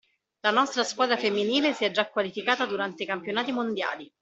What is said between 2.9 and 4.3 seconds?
i Campionati Mondiali.